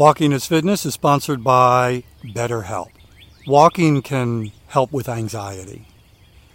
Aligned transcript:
Walking 0.00 0.32
is 0.32 0.46
Fitness 0.46 0.86
is 0.86 0.94
sponsored 0.94 1.44
by 1.44 2.04
BetterHelp. 2.24 2.88
Walking 3.46 4.00
can 4.00 4.50
help 4.68 4.92
with 4.92 5.10
anxiety. 5.10 5.88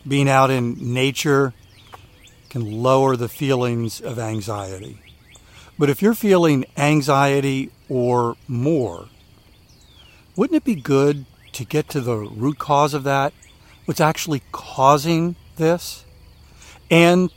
Being 0.08 0.28
out 0.28 0.50
in 0.50 0.96
nature 0.96 1.54
can 2.50 2.82
lower 2.82 3.16
the 3.16 3.30
feelings 3.30 4.02
of 4.02 4.18
anxiety. 4.18 5.00
But 5.78 5.92
if 5.92 6.02
you're 6.02 6.16
feeling 6.16 6.66
anxiety 6.76 7.70
or 7.88 8.36
more, 8.48 9.10
wouldn't 10.36 10.58
it 10.58 10.64
be 10.64 10.74
good 10.74 11.28
to 11.52 11.66
get 11.66 11.88
to 11.90 12.02
the 12.02 12.16
root 12.16 12.58
cause 12.58 12.96
of 12.96 13.04
that? 13.04 13.32
What's 13.86 14.02
actually 14.02 14.42
causing 14.52 15.36
this? 15.58 16.04
And 16.90 17.30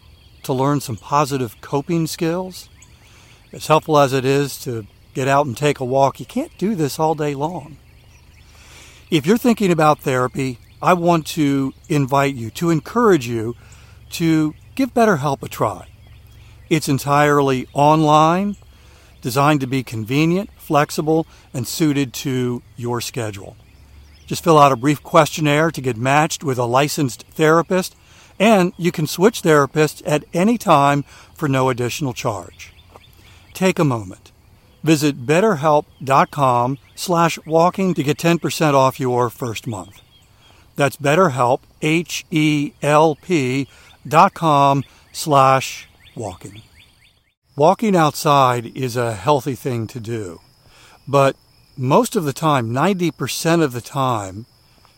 to 0.44 0.54
learn 0.54 0.80
some 0.80 0.96
positive 0.96 1.60
coping 1.60 2.06
skills? 2.06 2.70
As 3.52 3.66
helpful 3.66 3.98
as 3.98 4.14
it 4.14 4.24
is 4.24 4.58
to 4.60 4.86
get 5.18 5.26
out 5.26 5.46
and 5.46 5.56
take 5.56 5.80
a 5.80 5.84
walk. 5.84 6.20
You 6.20 6.26
can't 6.26 6.56
do 6.58 6.76
this 6.76 6.96
all 6.96 7.16
day 7.16 7.34
long. 7.34 7.76
If 9.10 9.26
you're 9.26 9.36
thinking 9.36 9.72
about 9.72 9.98
therapy, 9.98 10.60
I 10.80 10.92
want 10.92 11.26
to 11.38 11.74
invite 11.88 12.36
you, 12.36 12.50
to 12.50 12.70
encourage 12.70 13.26
you 13.26 13.56
to 14.10 14.54
give 14.76 14.94
BetterHelp 14.94 15.42
a 15.42 15.48
try. 15.48 15.88
It's 16.70 16.88
entirely 16.88 17.66
online, 17.72 18.54
designed 19.20 19.60
to 19.62 19.66
be 19.66 19.82
convenient, 19.82 20.50
flexible, 20.56 21.26
and 21.52 21.66
suited 21.66 22.12
to 22.22 22.62
your 22.76 23.00
schedule. 23.00 23.56
Just 24.24 24.44
fill 24.44 24.56
out 24.56 24.70
a 24.70 24.76
brief 24.76 25.02
questionnaire 25.02 25.72
to 25.72 25.80
get 25.80 25.96
matched 25.96 26.44
with 26.44 26.58
a 26.58 26.64
licensed 26.64 27.24
therapist, 27.32 27.96
and 28.38 28.72
you 28.76 28.92
can 28.92 29.08
switch 29.08 29.42
therapists 29.42 30.00
at 30.06 30.22
any 30.32 30.56
time 30.56 31.02
for 31.34 31.48
no 31.48 31.70
additional 31.70 32.12
charge. 32.12 32.72
Take 33.52 33.80
a 33.80 33.84
moment 33.84 34.30
Visit 34.88 35.26
betterhelp.com 35.26 36.78
slash 36.94 37.38
walking 37.44 37.92
to 37.92 38.02
get 38.02 38.16
10% 38.16 38.72
off 38.72 38.98
your 38.98 39.28
first 39.28 39.66
month. 39.66 40.00
That's 40.76 40.96
betterhelp, 40.96 41.60
H-E-L-P 41.82 43.68
dot 44.06 44.32
com 44.32 44.84
slash 45.12 45.88
walking. 46.16 46.62
Walking 47.54 47.94
outside 47.94 48.74
is 48.74 48.96
a 48.96 49.12
healthy 49.12 49.54
thing 49.54 49.88
to 49.88 50.00
do, 50.00 50.40
but 51.06 51.36
most 51.76 52.16
of 52.16 52.24
the 52.24 52.32
time, 52.32 52.70
90% 52.70 53.62
of 53.62 53.74
the 53.74 53.82
time, 53.82 54.46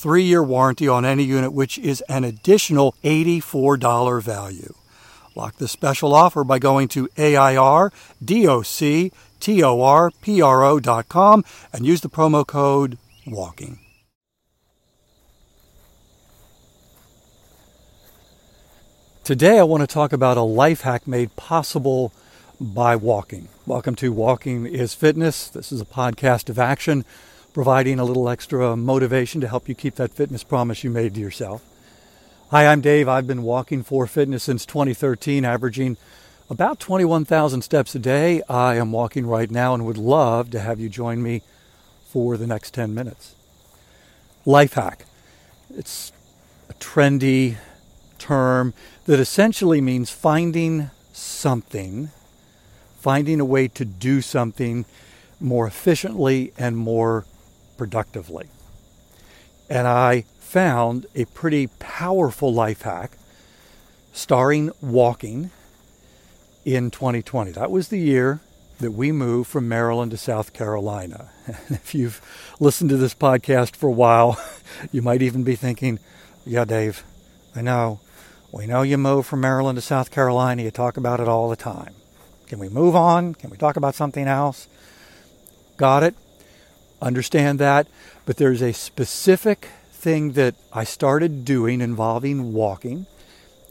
three 0.00 0.24
year 0.24 0.42
warranty 0.42 0.88
on 0.88 1.04
any 1.04 1.24
unit, 1.24 1.52
which 1.52 1.76
is 1.78 2.00
an 2.08 2.24
additional 2.24 2.94
$84 3.04 4.22
value. 4.22 4.72
Lock 5.34 5.58
this 5.58 5.72
special 5.72 6.14
offer 6.14 6.42
by 6.42 6.58
going 6.58 6.88
to 6.88 7.06
AIRDOC 7.16 9.12
T-O-R-P-R-O.com, 9.40 11.44
and 11.72 11.86
use 11.86 12.00
the 12.00 12.08
promo 12.08 12.46
code 12.46 12.98
WALKING. 13.26 13.78
Today, 19.24 19.58
I 19.58 19.62
want 19.62 19.82
to 19.82 19.86
talk 19.86 20.12
about 20.12 20.36
a 20.36 20.42
life 20.42 20.82
hack 20.82 21.06
made 21.06 21.34
possible 21.36 22.12
by 22.60 22.96
walking. 22.96 23.48
Welcome 23.66 23.94
to 23.96 24.12
Walking 24.12 24.66
is 24.66 24.92
Fitness. 24.92 25.48
This 25.48 25.72
is 25.72 25.80
a 25.80 25.86
podcast 25.86 26.50
of 26.50 26.58
action, 26.58 27.06
providing 27.52 27.98
a 27.98 28.04
little 28.04 28.28
extra 28.28 28.76
motivation 28.76 29.40
to 29.40 29.48
help 29.48 29.68
you 29.68 29.74
keep 29.74 29.96
that 29.96 30.12
fitness 30.12 30.44
promise 30.44 30.84
you 30.84 30.90
made 30.90 31.14
to 31.14 31.20
yourself. 31.20 31.64
Hi, 32.50 32.66
I'm 32.66 32.80
Dave. 32.80 33.08
I've 33.08 33.26
been 33.26 33.42
walking 33.42 33.82
for 33.82 34.06
fitness 34.06 34.44
since 34.44 34.66
2013, 34.66 35.44
averaging 35.44 35.96
about 36.48 36.80
21,000 36.80 37.62
steps 37.62 37.94
a 37.94 37.98
day. 37.98 38.42
I 38.48 38.76
am 38.76 38.92
walking 38.92 39.26
right 39.26 39.50
now 39.50 39.74
and 39.74 39.86
would 39.86 39.98
love 39.98 40.50
to 40.50 40.60
have 40.60 40.80
you 40.80 40.88
join 40.88 41.22
me 41.22 41.42
for 42.08 42.36
the 42.36 42.46
next 42.46 42.74
10 42.74 42.92
minutes. 42.92 43.34
Life 44.44 44.74
hack. 44.74 45.04
It's 45.76 46.12
a 46.68 46.74
trendy 46.74 47.56
term 48.18 48.74
that 49.04 49.20
essentially 49.20 49.80
means 49.80 50.10
finding 50.10 50.90
something, 51.12 52.10
finding 52.98 53.38
a 53.40 53.44
way 53.44 53.68
to 53.68 53.84
do 53.84 54.20
something 54.20 54.84
more 55.38 55.66
efficiently 55.66 56.52
and 56.58 56.76
more 56.76 57.24
productively. 57.80 58.46
And 59.70 59.88
I 59.88 60.26
found 60.38 61.06
a 61.14 61.24
pretty 61.24 61.68
powerful 61.78 62.52
life 62.52 62.82
hack 62.82 63.12
starring 64.12 64.70
walking 64.82 65.50
in 66.66 66.90
2020. 66.90 67.52
That 67.52 67.70
was 67.70 67.88
the 67.88 67.98
year 67.98 68.40
that 68.80 68.90
we 68.90 69.12
moved 69.12 69.48
from 69.48 69.66
Maryland 69.66 70.10
to 70.10 70.18
South 70.18 70.52
Carolina. 70.52 71.30
And 71.46 71.70
if 71.70 71.94
you've 71.94 72.20
listened 72.60 72.90
to 72.90 72.98
this 72.98 73.14
podcast 73.14 73.74
for 73.74 73.88
a 73.88 73.92
while, 73.92 74.38
you 74.92 75.00
might 75.00 75.22
even 75.22 75.42
be 75.42 75.56
thinking, 75.56 75.98
yeah, 76.44 76.66
Dave, 76.66 77.02
I 77.56 77.62
know. 77.62 78.00
We 78.52 78.66
know 78.66 78.82
you 78.82 78.98
moved 78.98 79.26
from 79.26 79.40
Maryland 79.40 79.76
to 79.78 79.82
South 79.82 80.10
Carolina. 80.10 80.64
You 80.64 80.70
talk 80.70 80.98
about 80.98 81.20
it 81.20 81.28
all 81.28 81.48
the 81.48 81.56
time. 81.56 81.94
Can 82.46 82.58
we 82.58 82.68
move 82.68 82.94
on? 82.94 83.32
Can 83.34 83.48
we 83.48 83.56
talk 83.56 83.76
about 83.78 83.94
something 83.94 84.26
else? 84.26 84.68
Got 85.78 86.02
it. 86.02 86.14
Understand 87.02 87.58
that. 87.58 87.86
But 88.26 88.36
there's 88.36 88.62
a 88.62 88.72
specific 88.72 89.68
thing 89.92 90.32
that 90.32 90.54
I 90.72 90.84
started 90.84 91.44
doing 91.44 91.80
involving 91.80 92.52
walking 92.52 93.06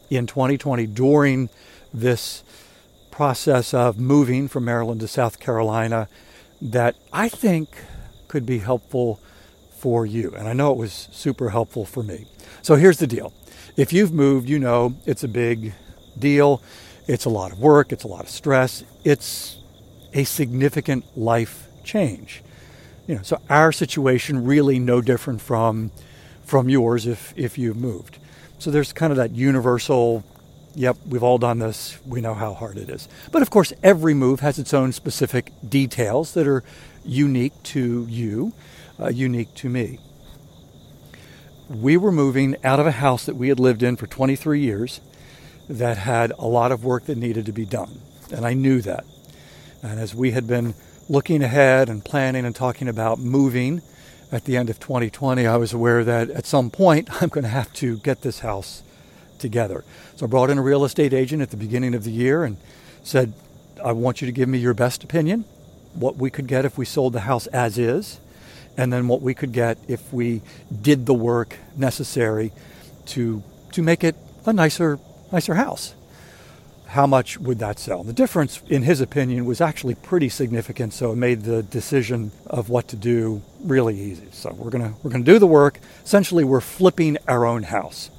in 0.09 0.28
2020 0.28 0.85
during 0.88 1.50
this 1.94 2.44
process 3.12 3.73
of 3.73 4.00
moving 4.00 4.47
from 4.47 4.66
Maryland 4.66 5.01
to 5.01 5.07
South 5.07 5.39
Carolina 5.39 6.07
that 6.62 6.95
I 7.12 7.29
think 7.29 7.69
could 8.28 8.45
be 8.45 8.59
helpful 8.59 9.19
for 9.78 10.06
you. 10.06 10.34
And 10.35 10.47
I 10.47 10.53
know 10.53 10.72
it 10.72 10.78
was 10.78 11.09
super 11.12 11.50
helpful 11.50 11.85
for 11.85 12.03
me. 12.03 12.28
So 12.62 12.75
here's 12.75 13.00
the 13.00 13.07
deal 13.07 13.34
if 13.78 13.94
you've 13.94 14.13
moved, 14.13 14.50
you 14.50 14.59
know 14.59 14.95
it's 15.06 15.23
a 15.23 15.28
big 15.28 15.73
deal. 16.18 16.62
It's 17.07 17.25
a 17.25 17.29
lot 17.29 17.51
of 17.51 17.59
work, 17.59 17.91
it's 17.91 18.03
a 18.03 18.07
lot 18.07 18.22
of 18.22 18.29
stress, 18.29 18.84
it's 19.03 19.57
a 20.13 20.23
significant 20.25 21.18
life 21.18 21.68
change. 21.84 22.44
You 23.09 23.16
know, 23.16 23.22
so 23.24 23.42
our 23.50 23.72
situation 23.72 24.45
really 24.45 24.78
no 24.78 25.01
different 25.01 25.42
from 25.42 25.89
from 26.45 26.69
yours 26.69 27.07
if 27.07 27.33
if 27.36 27.57
you've 27.57 27.75
moved. 27.75 28.19
So 28.60 28.69
there's 28.69 28.94
kind 28.94 29.12
of 29.12 29.18
that 29.18 29.31
universal 29.31 30.24
Yep, 30.75 30.98
we've 31.07 31.24
all 31.24 31.39
done 31.39 31.57
this. 31.57 31.98
We 32.06 32.22
know 32.22 32.36
how 32.36 32.54
hard 32.54 32.78
it 32.78 32.88
is. 32.88 33.10
But 33.31 33.42
of 33.42 33.50
course, 33.50 33.74
every 33.81 34.13
move 34.13 34.42
has 34.42 34.60
its 34.60 34.72
own 34.72 34.92
specific 34.92 35.51
details 35.68 36.36
that 36.36 36.48
are 36.48 36.63
unique 37.04 37.54
to 37.63 38.06
you, 38.07 38.54
uh, 39.00 39.10
unique 39.10 39.56
to 39.56 39.69
me. 39.69 39.98
We 41.68 41.98
were 41.98 42.12
moving 42.12 42.56
out 42.63 42.80
of 42.80 42.86
a 42.86 42.92
house 42.92 43.25
that 43.25 43.36
we 43.36 43.50
had 43.50 43.60
lived 43.60 43.81
in 43.81 43.95
for 43.95 44.06
23 44.06 44.62
years 44.62 45.01
that 45.68 45.98
had 45.98 46.31
a 46.38 46.45
lot 46.45 46.72
of 46.72 46.86
work 46.86 47.06
that 47.06 47.18
needed 47.18 47.48
to 47.48 47.51
be 47.51 47.66
done. 47.66 48.00
And 48.31 48.45
I 48.45 48.54
knew 48.54 48.80
that. 48.81 49.06
And 49.81 50.00
as 50.00 50.13
we 50.13 50.31
had 50.31 50.45
been 50.45 50.75
looking 51.09 51.44
ahead 51.44 51.89
and 51.89 52.06
planning 52.06 52.45
and 52.45 52.56
talking 52.56 52.88
about 52.88 53.19
moving 53.19 53.81
at 54.31 54.45
the 54.45 54.56
end 54.56 54.69
of 54.69 54.79
2020, 54.79 55.45
I 55.45 55.57
was 55.57 55.73
aware 55.73 56.03
that 56.03 56.29
at 56.29 56.45
some 56.45 56.69
point 56.69 57.09
I'm 57.21 57.29
going 57.29 57.44
to 57.44 57.50
have 57.50 57.73
to 57.73 57.97
get 57.97 58.21
this 58.21 58.39
house 58.39 58.83
together. 59.39 59.83
So 60.15 60.25
I 60.25 60.29
brought 60.29 60.50
in 60.50 60.57
a 60.57 60.61
real 60.61 60.85
estate 60.85 61.13
agent 61.13 61.41
at 61.41 61.50
the 61.50 61.57
beginning 61.57 61.95
of 61.95 62.03
the 62.03 62.11
year 62.11 62.44
and 62.44 62.57
said, 63.03 63.33
I 63.83 63.91
want 63.94 64.21
you 64.21 64.25
to 64.27 64.31
give 64.31 64.47
me 64.47 64.59
your 64.59 64.73
best 64.73 65.03
opinion, 65.03 65.45
what 65.94 66.17
we 66.17 66.29
could 66.29 66.47
get 66.47 66.65
if 66.65 66.77
we 66.77 66.85
sold 66.85 67.13
the 67.13 67.21
house 67.21 67.47
as 67.47 67.77
is. 67.77 68.19
and 68.79 68.94
then 68.94 69.09
what 69.09 69.21
we 69.21 69.33
could 69.33 69.51
get 69.51 69.77
if 69.89 70.13
we 70.13 70.41
did 70.81 71.06
the 71.06 71.13
work 71.13 71.57
necessary 71.75 72.53
to 73.06 73.44
to 73.73 73.81
make 73.83 74.06
it 74.06 74.15
a 74.45 74.53
nicer 74.53 75.00
nicer 75.33 75.56
house. 75.56 75.94
How 76.89 77.06
much 77.06 77.38
would 77.39 77.59
that 77.59 77.77
sell? 77.77 78.03
The 78.03 78.13
difference, 78.13 78.63
in 78.68 78.81
his 78.81 79.00
opinion, 79.00 79.45
was 79.45 79.62
actually 79.62 79.94
pretty 79.94 80.27
significant, 80.27 80.91
so 80.94 81.12
it 81.12 81.18
made 81.18 81.44
the 81.44 81.62
decision 81.62 82.31
of 82.47 82.69
what 82.69 82.88
to 82.88 82.95
do 82.95 83.44
really 83.63 84.00
easy. 84.00 84.27
So 84.31 84.56
we're 84.57 84.71
gonna 84.71 84.95
we're 85.03 85.12
gonna 85.12 85.24
do 85.24 85.38
the 85.38 85.47
work. 85.47 85.80
Essentially, 86.03 86.44
we're 86.44 86.62
flipping 86.62 87.18
our 87.27 87.45
own 87.45 87.63
house, 87.63 88.09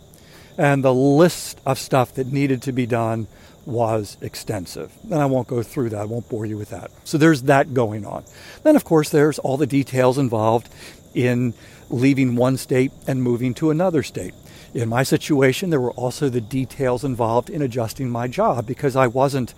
and 0.56 0.84
the 0.84 0.94
list 0.94 1.60
of 1.66 1.80
stuff 1.80 2.14
that 2.14 2.28
needed 2.28 2.62
to 2.62 2.72
be 2.72 2.86
done 2.86 3.26
was 3.66 4.16
extensive. 4.20 4.92
And 5.04 5.20
I 5.20 5.26
won't 5.26 5.48
go 5.48 5.62
through 5.62 5.90
that, 5.90 6.00
I 6.00 6.04
won't 6.04 6.28
bore 6.28 6.46
you 6.46 6.56
with 6.56 6.70
that. 6.70 6.90
So 7.04 7.18
there's 7.18 7.42
that 7.42 7.74
going 7.74 8.06
on. 8.06 8.24
Then, 8.62 8.76
of 8.76 8.84
course, 8.84 9.10
there's 9.10 9.38
all 9.40 9.56
the 9.56 9.66
details 9.66 10.16
involved 10.16 10.68
in 11.14 11.54
leaving 11.88 12.36
one 12.36 12.56
state 12.56 12.92
and 13.06 13.22
moving 13.22 13.52
to 13.54 13.70
another 13.70 14.02
state. 14.02 14.34
In 14.72 14.88
my 14.88 15.02
situation, 15.02 15.70
there 15.70 15.80
were 15.80 15.92
also 15.92 16.28
the 16.28 16.40
details 16.40 17.02
involved 17.02 17.50
in 17.50 17.60
adjusting 17.60 18.08
my 18.08 18.28
job 18.28 18.66
because 18.66 18.94
I 18.94 19.08
wasn't, 19.08 19.52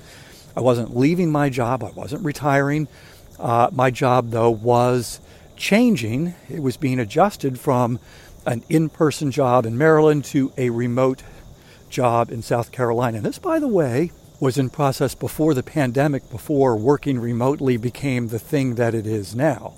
I 0.57 0.61
wasn't 0.61 0.97
leaving 0.97 1.31
my 1.31 1.51
job, 1.51 1.85
I 1.85 1.91
wasn't 1.91 2.25
retiring. 2.25 2.89
Uh, 3.39 3.69
my 3.73 3.91
job, 3.91 4.31
though, 4.31 4.51
was 4.51 5.21
changing. 5.57 6.35
It 6.49 6.63
was 6.63 6.77
being 6.77 6.99
adjusted 6.99 7.61
from 7.61 7.99
an 8.47 8.65
in 8.69 8.89
person 8.89 9.31
job 9.31 9.67
in 9.67 9.77
Maryland 9.77 10.25
to 10.27 10.53
a 10.57 10.71
remote 10.71 11.23
job 11.91 12.31
in 12.31 12.43
South 12.43 12.73
Carolina. 12.73 13.19
And 13.19 13.27
this, 13.27 13.39
by 13.39 13.59
the 13.59 13.69
way, 13.69 14.13
was 14.41 14.59
in 14.59 14.71
process 14.71 15.15
before 15.15 15.55
the 15.55 15.63
pandemic, 15.63 16.29
before 16.31 16.75
working 16.75 17.21
remotely 17.21 17.77
became 17.77 18.29
the 18.29 18.39
thing 18.39 18.75
that 18.77 18.95
it 18.95 19.07
is 19.07 19.37
now. 19.37 19.75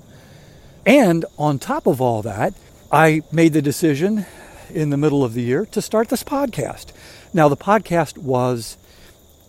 And 0.85 1.25
on 1.37 1.59
top 1.59 1.87
of 1.87 1.99
all 1.99 2.21
that, 2.21 2.53
I 2.91 3.21
made 3.31 3.53
the 3.53 3.61
decision 3.61 4.25
in 4.71 4.89
the 4.89 4.97
middle 4.97 5.23
of 5.23 5.33
the 5.33 5.41
year 5.41 5.65
to 5.67 5.81
start 5.81 6.09
this 6.09 6.23
podcast. 6.23 6.91
Now, 7.33 7.47
the 7.49 7.57
podcast 7.57 8.17
was 8.17 8.77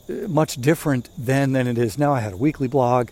uh, 0.08 0.28
much 0.28 0.56
different 0.56 1.08
then 1.16 1.52
than 1.52 1.66
it 1.66 1.78
is 1.78 1.98
now. 1.98 2.12
I 2.12 2.20
had 2.20 2.32
a 2.32 2.36
weekly 2.36 2.68
blog, 2.68 3.10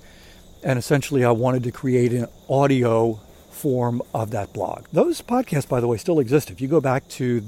and 0.62 0.78
essentially, 0.78 1.24
I 1.24 1.30
wanted 1.30 1.62
to 1.64 1.72
create 1.72 2.12
an 2.12 2.26
audio 2.48 3.20
form 3.50 4.02
of 4.12 4.30
that 4.32 4.52
blog. 4.52 4.86
Those 4.92 5.22
podcasts, 5.22 5.68
by 5.68 5.80
the 5.80 5.86
way, 5.86 5.96
still 5.96 6.20
exist. 6.20 6.50
If 6.50 6.60
you 6.60 6.68
go 6.68 6.80
back 6.80 7.08
to 7.08 7.42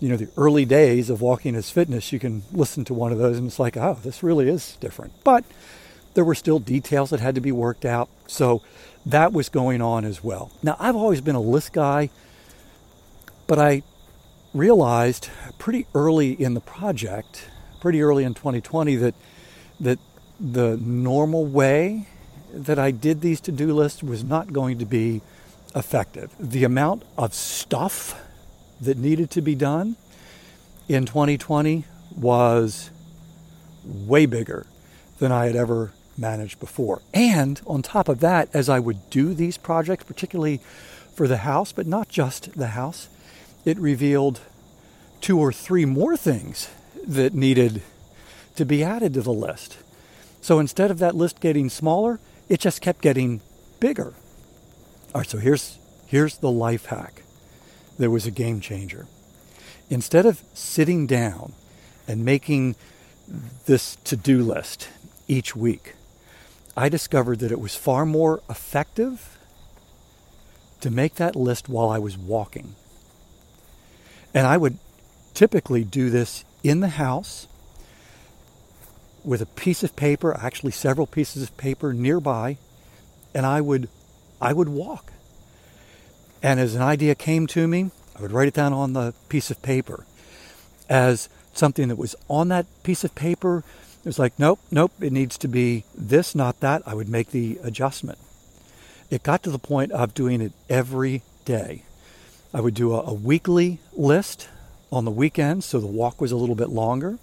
you 0.00 0.08
know 0.08 0.16
the 0.16 0.28
early 0.36 0.64
days 0.64 1.08
of 1.08 1.20
walking 1.20 1.54
is 1.54 1.70
fitness 1.70 2.12
you 2.12 2.18
can 2.18 2.42
listen 2.52 2.84
to 2.84 2.92
one 2.92 3.12
of 3.12 3.18
those 3.18 3.38
and 3.38 3.46
it's 3.46 3.58
like 3.58 3.76
oh 3.76 3.98
this 4.02 4.22
really 4.22 4.48
is 4.48 4.76
different 4.76 5.12
but 5.24 5.44
there 6.14 6.24
were 6.24 6.34
still 6.34 6.58
details 6.58 7.10
that 7.10 7.20
had 7.20 7.34
to 7.34 7.40
be 7.40 7.52
worked 7.52 7.84
out 7.84 8.08
so 8.26 8.62
that 9.06 9.32
was 9.32 9.48
going 9.48 9.80
on 9.80 10.04
as 10.04 10.22
well 10.22 10.50
now 10.62 10.76
i've 10.78 10.96
always 10.96 11.20
been 11.20 11.34
a 11.34 11.40
list 11.40 11.72
guy 11.72 12.10
but 13.46 13.58
i 13.58 13.82
realized 14.54 15.28
pretty 15.58 15.86
early 15.94 16.32
in 16.32 16.54
the 16.54 16.60
project 16.60 17.48
pretty 17.80 18.02
early 18.02 18.24
in 18.24 18.34
2020 18.34 18.96
that 18.96 19.14
that 19.78 19.98
the 20.40 20.76
normal 20.78 21.44
way 21.44 22.06
that 22.52 22.78
i 22.78 22.90
did 22.90 23.20
these 23.20 23.40
to-do 23.40 23.72
lists 23.72 24.02
was 24.02 24.24
not 24.24 24.52
going 24.52 24.78
to 24.78 24.86
be 24.86 25.20
effective 25.74 26.30
the 26.38 26.64
amount 26.64 27.02
of 27.18 27.34
stuff 27.34 28.20
that 28.80 28.96
needed 28.96 29.30
to 29.30 29.40
be 29.40 29.54
done 29.54 29.96
in 30.88 31.06
2020 31.06 31.84
was 32.16 32.90
way 33.84 34.26
bigger 34.26 34.66
than 35.18 35.32
I 35.32 35.46
had 35.46 35.56
ever 35.56 35.92
managed 36.18 36.60
before. 36.60 37.02
And 37.12 37.60
on 37.66 37.82
top 37.82 38.08
of 38.08 38.20
that, 38.20 38.48
as 38.52 38.68
I 38.68 38.78
would 38.78 39.10
do 39.10 39.34
these 39.34 39.56
projects, 39.56 40.04
particularly 40.04 40.60
for 41.14 41.26
the 41.26 41.38
house, 41.38 41.72
but 41.72 41.86
not 41.86 42.08
just 42.08 42.52
the 42.56 42.68
house, 42.68 43.08
it 43.66 43.78
revealed 43.78 44.40
two 45.20 45.38
or 45.38 45.52
three 45.52 45.84
more 45.84 46.16
things 46.16 46.70
that 47.04 47.34
needed 47.34 47.82
to 48.54 48.64
be 48.64 48.82
added 48.82 49.12
to 49.14 49.22
the 49.22 49.32
list. 49.32 49.76
So 50.40 50.60
instead 50.60 50.90
of 50.90 51.00
that 51.00 51.16
list 51.16 51.40
getting 51.40 51.68
smaller, 51.68 52.20
it 52.48 52.60
just 52.60 52.80
kept 52.80 53.02
getting 53.02 53.40
bigger. 53.80 54.14
All 55.12 55.20
right, 55.20 55.28
so 55.28 55.38
here's 55.38 55.78
here's 56.06 56.38
the 56.38 56.50
life 56.50 56.86
hack 56.86 57.22
there 57.98 58.10
was 58.10 58.26
a 58.26 58.30
game 58.30 58.60
changer. 58.60 59.06
Instead 59.90 60.26
of 60.26 60.42
sitting 60.54 61.06
down 61.06 61.52
and 62.06 62.24
making 62.24 62.76
this 63.66 63.96
to 64.04 64.16
do 64.16 64.42
list 64.42 64.88
each 65.26 65.56
week, 65.56 65.94
I 66.76 66.88
discovered 66.88 67.40
that 67.40 67.50
it 67.50 67.58
was 67.58 67.74
far 67.74 68.06
more 68.06 68.42
effective 68.48 69.38
to 70.82 70.90
make 70.90 71.16
that 71.16 71.34
list 71.34 71.68
while 71.68 71.88
I 71.88 71.98
was 71.98 72.16
walking. 72.16 72.74
And 74.36 74.46
I 74.46 74.58
would 74.58 74.76
typically 75.32 75.82
do 75.82 76.10
this 76.10 76.44
in 76.62 76.80
the 76.80 76.90
house 76.90 77.48
with 79.24 79.40
a 79.40 79.46
piece 79.46 79.82
of 79.82 79.96
paper, 79.96 80.36
actually 80.36 80.72
several 80.72 81.06
pieces 81.06 81.42
of 81.42 81.56
paper 81.56 81.94
nearby, 81.94 82.58
and 83.34 83.46
I 83.46 83.62
would 83.62 83.88
I 84.38 84.52
would 84.52 84.68
walk. 84.68 85.14
And 86.42 86.60
as 86.60 86.74
an 86.74 86.82
idea 86.82 87.14
came 87.14 87.46
to 87.46 87.66
me, 87.66 87.90
I 88.14 88.20
would 88.20 88.30
write 88.30 88.48
it 88.48 88.52
down 88.52 88.74
on 88.74 88.92
the 88.92 89.14
piece 89.30 89.50
of 89.50 89.62
paper 89.62 90.04
as 90.86 91.30
something 91.54 91.88
that 91.88 91.96
was 91.96 92.14
on 92.28 92.48
that 92.48 92.66
piece 92.82 93.04
of 93.04 93.14
paper. 93.14 93.64
It 94.00 94.04
was 94.04 94.18
like, 94.18 94.38
nope, 94.38 94.60
nope, 94.70 94.92
it 95.00 95.14
needs 95.14 95.38
to 95.38 95.48
be 95.48 95.84
this, 95.94 96.34
not 96.34 96.60
that. 96.60 96.82
I 96.84 96.92
would 96.92 97.08
make 97.08 97.30
the 97.30 97.58
adjustment. 97.62 98.18
It 99.08 99.22
got 99.22 99.42
to 99.44 99.50
the 99.50 99.58
point 99.58 99.92
of 99.92 100.12
doing 100.12 100.42
it 100.42 100.52
every 100.68 101.22
day. 101.46 101.85
I 102.56 102.60
would 102.60 102.72
do 102.72 102.94
a, 102.94 103.02
a 103.02 103.12
weekly 103.12 103.80
list 103.92 104.48
on 104.90 105.04
the 105.04 105.10
weekend, 105.10 105.62
so 105.62 105.78
the 105.78 105.86
walk 105.86 106.22
was 106.22 106.32
a 106.32 106.36
little 106.36 106.54
bit 106.54 106.70
longer. 106.70 107.18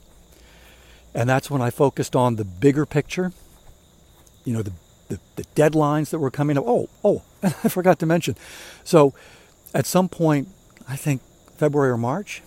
And 1.16 1.28
that's 1.28 1.50
when 1.50 1.60
I 1.60 1.72
focused 1.72 2.16
on 2.16 2.36
the 2.36 2.46
bigger 2.46 2.86
picture, 2.86 3.32
you 4.46 4.54
know, 4.54 4.62
the 4.62 4.74
the, 5.08 5.20
the 5.36 5.44
deadlines 5.56 6.12
that 6.12 6.20
were 6.20 6.30
coming 6.30 6.56
up. 6.56 6.66
Oh, 6.68 6.88
oh, 7.04 7.24
I 7.44 7.50
forgot 7.50 7.98
to 8.00 8.06
mention. 8.06 8.36
So 8.84 9.16
at 9.74 9.88
some 9.88 10.08
point, 10.08 10.50
I 10.88 10.96
think 10.96 11.24
February 11.58 11.90
or 11.90 11.98
March, 11.98 12.44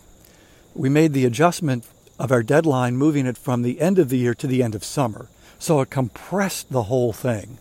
we 0.73 0.89
made 0.89 1.13
the 1.13 1.25
adjustment 1.25 1.89
of 2.21 2.31
our 2.31 2.45
deadline, 2.45 2.97
moving 2.97 3.27
it 3.27 3.37
from 3.37 3.63
the 3.63 3.81
end 3.81 3.99
of 3.99 4.11
the 4.11 4.19
year 4.19 4.35
to 4.37 4.47
the 4.47 4.63
end 4.63 4.77
of 4.77 4.85
summer. 4.85 5.27
So 5.59 5.81
it 5.81 5.91
compressed 5.91 6.71
the 6.71 6.85
whole 6.85 7.13
thing 7.13 7.59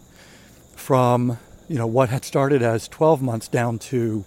from 0.75 1.39
you 1.67 1.79
know 1.79 1.87
what 1.87 2.09
had 2.09 2.23
started 2.23 2.61
as 2.61 2.87
12 2.87 3.23
months 3.23 3.47
down 3.47 3.79
to 3.79 4.23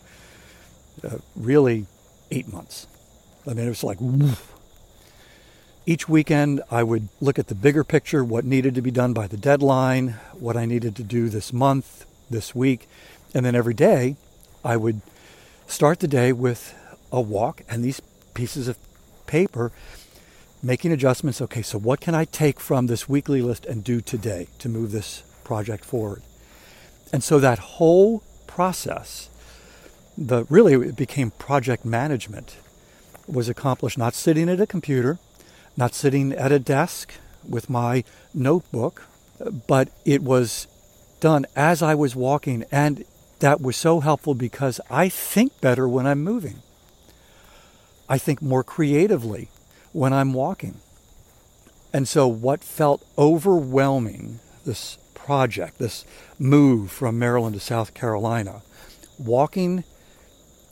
uh, 1.05 1.19
really 1.37 1.87
eight 2.31 2.53
months. 2.53 2.87
I 3.47 3.55
mean, 3.55 3.67
it 3.67 3.71
was 3.71 3.85
like 3.85 3.99
woof, 4.01 4.53
each 5.89 6.07
weekend, 6.07 6.61
I 6.71 6.83
would 6.83 7.09
look 7.19 7.39
at 7.39 7.47
the 7.47 7.55
bigger 7.55 7.83
picture, 7.83 8.23
what 8.23 8.45
needed 8.45 8.75
to 8.75 8.83
be 8.83 8.91
done 8.91 9.15
by 9.15 9.27
the 9.27 9.39
deadline, 9.39 10.17
what 10.35 10.55
I 10.55 10.67
needed 10.67 10.95
to 10.97 11.03
do 11.03 11.31
this 11.31 11.51
month, 11.51 12.05
this 12.29 12.55
week, 12.55 12.87
and 13.33 13.43
then 13.43 13.55
every 13.55 13.73
day, 13.73 14.17
I 14.63 14.77
would 14.77 15.01
start 15.67 16.01
the 16.01 16.07
day 16.07 16.31
with 16.31 16.75
a 17.11 17.23
walk 17.23 17.63
and 17.71 17.83
these 17.83 18.03
pieces 18.35 18.69
of 18.69 18.77
paper, 19.27 19.73
making 20.63 20.93
adjustments. 20.93 21.41
Okay, 21.41 21.63
so 21.63 21.79
what 21.79 22.01
can 22.01 22.15
I 22.15 22.27
take 22.27 22.61
from 22.61 22.87
this 22.87 23.09
weekly 23.09 23.41
list 23.41 23.65
and 23.65 23.83
do 23.83 24.03
today 24.03 24.49
to 24.59 24.69
move 24.69 24.93
this 24.93 25.23
project 25.43 25.87
forward? 25.87 26.21
And 27.15 27.25
so 27.25 27.41
that 27.41 27.59
whole 27.59 28.23
process, 28.47 29.31
the 30.27 30.45
really 30.51 30.75
it 30.75 30.97
became 30.97 31.31
project 31.31 31.85
management, 31.85 32.57
was 33.27 33.49
accomplished 33.49 33.99
not 33.99 34.15
sitting 34.15 34.49
at 34.49 34.61
a 34.61 34.67
computer 34.67 35.19
not 35.79 35.95
sitting 35.95 36.33
at 36.33 36.51
a 36.51 36.59
desk 36.59 37.15
with 37.49 37.71
my 37.71 38.03
notebook, 38.35 39.05
but 39.69 39.89
it 40.05 40.23
was 40.23 40.67
done 41.21 41.47
as 41.55 41.83
I 41.83 41.95
was 41.95 42.17
walking. 42.17 42.65
And 42.73 43.05
that 43.39 43.61
was 43.61 43.77
so 43.77 44.01
helpful 44.01 44.35
because 44.35 44.81
I 44.91 45.09
think 45.09 45.61
better 45.61 45.89
when 45.89 46.05
I'm 46.05 46.25
moving. 46.25 46.63
I 48.09 48.19
think 48.19 48.43
more 48.43 48.65
creatively 48.65 49.51
when 49.93 50.13
I'm 50.13 50.33
walking. 50.33 50.81
And 51.93 52.09
so, 52.09 52.27
what 52.27 52.65
felt 52.65 53.07
overwhelming, 53.17 54.41
this 54.67 54.99
project, 55.15 55.79
this 55.79 56.05
move 56.39 56.91
from 56.91 57.19
Maryland 57.19 57.55
to 57.55 57.61
South 57.61 57.95
Carolina, 57.95 58.63
walking 59.17 59.85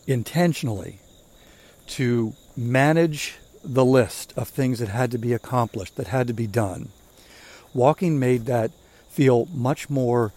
intentionally 0.06 0.98
to 1.86 2.34
manage 2.56 3.36
the 3.62 3.84
list 3.84 4.32
of 4.36 4.48
things 4.48 4.78
that 4.78 4.88
had 4.88 5.10
to 5.10 5.18
be 5.18 5.32
accomplished, 5.32 5.96
that 5.96 6.08
had 6.08 6.26
to 6.28 6.32
be 6.32 6.46
done. 6.46 6.88
Walking 7.74 8.18
made 8.18 8.46
that 8.46 8.70
feel 9.08 9.46
much 9.46 9.90
more 9.90 10.32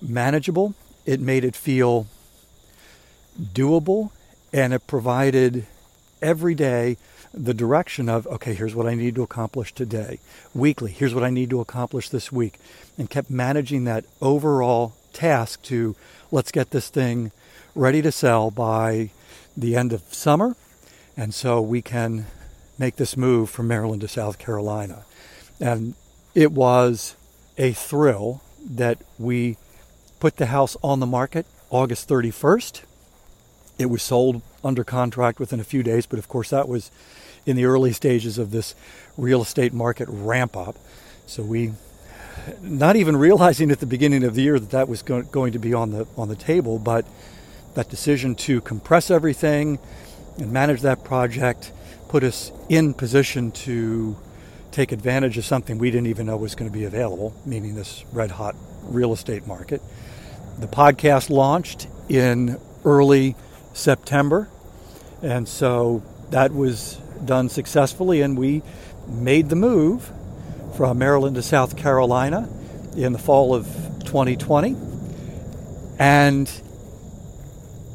manageable. 0.00 0.74
It 1.06 1.20
made 1.20 1.44
it 1.44 1.56
feel 1.56 2.06
doable, 3.40 4.10
and 4.52 4.72
it 4.72 4.86
provided 4.86 5.66
every 6.20 6.54
day 6.54 6.96
the 7.34 7.54
direction 7.54 8.08
of, 8.08 8.26
okay, 8.26 8.54
here's 8.54 8.74
what 8.74 8.86
I 8.86 8.94
need 8.94 9.14
to 9.14 9.22
accomplish 9.22 9.72
today. 9.72 10.18
Weekly, 10.54 10.90
here's 10.90 11.14
what 11.14 11.24
I 11.24 11.30
need 11.30 11.50
to 11.50 11.60
accomplish 11.60 12.10
this 12.10 12.30
week. 12.30 12.58
And 12.98 13.08
kept 13.08 13.30
managing 13.30 13.84
that 13.84 14.04
overall 14.20 14.94
task 15.12 15.62
to 15.62 15.96
let's 16.30 16.52
get 16.52 16.70
this 16.70 16.88
thing 16.88 17.32
ready 17.74 18.02
to 18.02 18.12
sell 18.12 18.50
by 18.50 19.10
the 19.56 19.76
end 19.76 19.92
of 19.92 20.02
summer. 20.12 20.56
And 21.16 21.34
so 21.34 21.60
we 21.60 21.82
can 21.82 22.26
make 22.78 22.96
this 22.96 23.16
move 23.16 23.50
from 23.50 23.68
Maryland 23.68 24.00
to 24.02 24.08
South 24.08 24.38
Carolina. 24.38 25.04
And 25.60 25.94
it 26.34 26.52
was 26.52 27.14
a 27.58 27.72
thrill 27.72 28.42
that 28.64 28.98
we 29.18 29.56
put 30.20 30.36
the 30.36 30.46
house 30.46 30.76
on 30.82 31.00
the 31.00 31.06
market 31.06 31.46
August 31.70 32.08
31st. 32.08 32.82
It 33.78 33.86
was 33.86 34.02
sold 34.02 34.42
under 34.62 34.84
contract 34.84 35.40
within 35.40 35.60
a 35.60 35.64
few 35.64 35.82
days, 35.82 36.06
but 36.06 36.18
of 36.18 36.28
course, 36.28 36.50
that 36.50 36.68
was 36.68 36.90
in 37.44 37.56
the 37.56 37.64
early 37.64 37.92
stages 37.92 38.38
of 38.38 38.50
this 38.50 38.74
real 39.16 39.42
estate 39.42 39.72
market 39.72 40.08
ramp 40.08 40.56
up. 40.56 40.76
So 41.26 41.42
we, 41.42 41.72
not 42.60 42.96
even 42.96 43.16
realizing 43.16 43.70
at 43.70 43.80
the 43.80 43.86
beginning 43.86 44.24
of 44.24 44.34
the 44.34 44.42
year 44.42 44.58
that 44.58 44.70
that 44.70 44.88
was 44.88 45.02
going 45.02 45.52
to 45.52 45.58
be 45.58 45.74
on 45.74 45.90
the 45.90 46.06
on 46.16 46.28
the 46.28 46.36
table, 46.36 46.78
but 46.78 47.04
that 47.74 47.88
decision 47.88 48.34
to 48.34 48.60
compress 48.60 49.10
everything 49.10 49.78
and 50.38 50.52
manage 50.52 50.82
that 50.82 51.04
project 51.04 51.72
put 52.08 52.22
us 52.22 52.52
in 52.68 52.92
position 52.92 53.50
to 53.50 54.16
take 54.70 54.92
advantage 54.92 55.38
of 55.38 55.44
something 55.44 55.78
we 55.78 55.90
didn't 55.90 56.06
even 56.06 56.26
know 56.26 56.36
was 56.36 56.54
going 56.54 56.70
to 56.70 56.76
be 56.76 56.84
available, 56.84 57.34
meaning 57.44 57.74
this 57.74 58.04
red 58.12 58.30
hot 58.30 58.54
real 58.82 59.12
estate 59.12 59.46
market. 59.46 59.82
The 60.58 60.66
podcast 60.66 61.30
launched 61.30 61.86
in 62.08 62.58
early 62.84 63.36
September, 63.72 64.48
and 65.22 65.48
so 65.48 66.02
that 66.30 66.52
was 66.52 66.96
done 67.24 67.48
successfully, 67.48 68.20
and 68.22 68.36
we 68.36 68.62
made 69.08 69.48
the 69.48 69.56
move 69.56 70.10
from 70.76 70.98
Maryland 70.98 71.36
to 71.36 71.42
South 71.42 71.76
Carolina 71.76 72.48
in 72.96 73.12
the 73.12 73.18
fall 73.18 73.54
of 73.54 73.66
2020. 74.04 74.76
And 75.98 76.50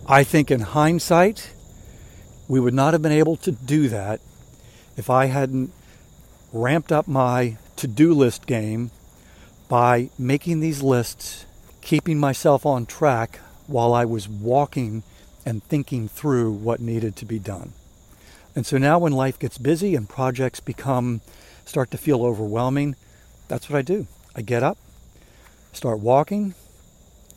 I 0.10 0.24
think 0.24 0.50
in 0.50 0.62
hindsight, 0.62 1.52
we 2.48 2.62
would 2.62 2.74
not 2.74 2.94
have 2.94 3.02
been 3.02 3.12
able 3.12 3.36
to 3.38 3.52
do 3.52 3.90
that 3.90 4.22
if 4.96 5.10
I 5.10 5.26
hadn't 5.26 5.74
ramped 6.54 6.94
up 6.94 7.10
my 7.10 7.58
to 7.76 7.88
do 7.88 8.14
list 8.14 8.46
game 8.46 8.92
by 9.68 10.10
making 10.18 10.62
these 10.62 10.82
lists, 10.82 11.46
keeping 11.82 12.18
myself 12.20 12.66
on 12.66 12.86
track 12.86 13.42
while 13.68 13.94
I 13.94 14.06
was 14.06 14.30
walking 14.30 15.04
and 15.46 15.62
thinking 15.62 16.08
through 16.08 16.54
what 16.54 16.80
needed 16.80 17.18
to 17.18 17.26
be 17.26 17.38
done. 17.38 17.74
And 18.56 18.66
so 18.66 18.78
now 18.78 19.00
when 19.00 19.12
life 19.12 19.38
gets 19.38 19.58
busy 19.58 19.94
and 19.94 20.08
projects 20.08 20.62
become 20.62 21.20
start 21.66 21.92
to 21.92 21.98
feel 21.98 22.24
overwhelming, 22.24 22.96
that's 23.50 23.70
what 23.70 23.78
I 23.78 23.82
do. 23.82 24.08
I 24.34 24.42
get 24.42 24.64
up, 24.64 24.78
start 25.74 26.00
walking, 26.00 26.56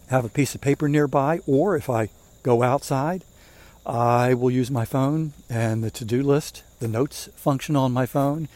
have 0.08 0.24
a 0.24 0.28
piece 0.28 0.54
of 0.54 0.60
paper 0.60 0.88
nearby, 0.88 1.40
or 1.48 1.74
if 1.74 1.90
I 1.90 2.10
go 2.42 2.62
outside, 2.62 3.24
I 3.86 4.34
will 4.34 4.50
use 4.50 4.70
my 4.70 4.84
phone 4.84 5.32
and 5.48 5.82
the 5.82 5.90
to 5.92 6.04
do 6.04 6.22
list, 6.22 6.62
the 6.78 6.88
notes 6.88 7.28
function 7.34 7.76
on 7.76 7.92
my 7.92 8.06
phone, 8.06 8.48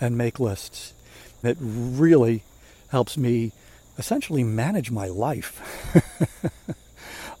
and 0.00 0.16
make 0.16 0.40
lists. 0.40 0.94
It 1.42 1.56
really 1.60 2.42
helps 2.88 3.16
me 3.16 3.52
essentially 3.98 4.42
manage 4.42 4.90
my 4.90 5.06
life. 5.06 5.60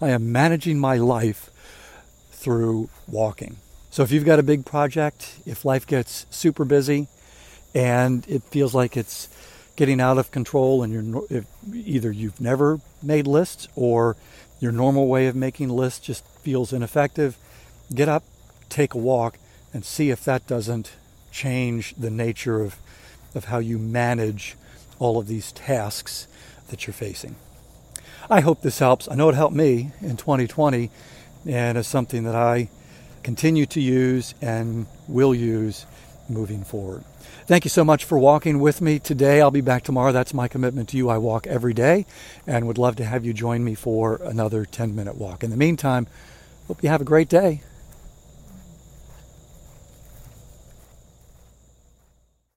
I 0.00 0.10
am 0.10 0.32
managing 0.32 0.78
my 0.78 0.96
life 0.96 1.50
through 2.30 2.88
walking. 3.08 3.56
So 3.90 4.02
if 4.02 4.12
you've 4.12 4.24
got 4.24 4.38
a 4.38 4.42
big 4.42 4.64
project, 4.64 5.38
if 5.44 5.64
life 5.64 5.86
gets 5.86 6.26
super 6.30 6.64
busy 6.64 7.08
and 7.74 8.26
it 8.28 8.42
feels 8.44 8.74
like 8.74 8.96
it's 8.96 9.28
getting 9.76 10.00
out 10.00 10.18
of 10.18 10.30
control 10.30 10.82
and 10.82 10.92
you're 10.92 11.44
either 11.72 12.12
you've 12.12 12.40
never 12.40 12.80
made 13.02 13.26
lists 13.26 13.68
or 13.74 14.16
your 14.60 14.72
normal 14.72 15.08
way 15.08 15.26
of 15.26 15.34
making 15.34 15.70
lists 15.70 16.06
just 16.06 16.24
feels 16.42 16.72
ineffective, 16.72 17.36
get 17.94 18.08
up, 18.08 18.22
take 18.68 18.94
a 18.94 18.98
walk 18.98 19.38
and 19.72 19.84
see 19.84 20.10
if 20.10 20.24
that 20.24 20.46
doesn't 20.46 20.92
change 21.32 21.94
the 21.94 22.10
nature 22.10 22.60
of, 22.60 22.76
of 23.34 23.46
how 23.46 23.58
you 23.58 23.78
manage 23.78 24.56
all 24.98 25.18
of 25.18 25.26
these 25.26 25.52
tasks 25.52 26.28
that 26.68 26.86
you're 26.86 26.94
facing. 26.94 27.36
I 28.28 28.40
hope 28.40 28.60
this 28.62 28.78
helps. 28.78 29.08
I 29.08 29.14
know 29.14 29.28
it 29.28 29.34
helped 29.34 29.56
me 29.56 29.92
in 30.00 30.16
2020 30.16 30.90
and 31.46 31.78
is 31.78 31.86
something 31.86 32.24
that 32.24 32.34
I 32.34 32.68
continue 33.22 33.66
to 33.66 33.80
use 33.80 34.34
and 34.40 34.86
will 35.08 35.34
use 35.34 35.86
moving 36.30 36.64
forward. 36.64 37.04
Thank 37.46 37.64
you 37.64 37.68
so 37.70 37.84
much 37.84 38.04
for 38.04 38.18
walking 38.18 38.60
with 38.60 38.80
me 38.80 38.98
today. 38.98 39.40
I'll 39.40 39.50
be 39.50 39.60
back 39.60 39.82
tomorrow. 39.82 40.12
That's 40.12 40.32
my 40.32 40.48
commitment 40.48 40.88
to 40.90 40.96
you. 40.96 41.08
I 41.08 41.18
walk 41.18 41.46
every 41.46 41.74
day 41.74 42.06
and 42.46 42.66
would 42.66 42.78
love 42.78 42.96
to 42.96 43.04
have 43.04 43.24
you 43.24 43.32
join 43.32 43.64
me 43.64 43.74
for 43.74 44.20
another 44.22 44.64
10 44.64 44.94
minute 44.94 45.16
walk. 45.16 45.42
In 45.42 45.50
the 45.50 45.56
meantime, 45.56 46.06
hope 46.68 46.82
you 46.82 46.88
have 46.88 47.00
a 47.00 47.04
great 47.04 47.28
day. 47.28 47.62